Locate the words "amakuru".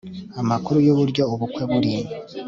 0.41-0.77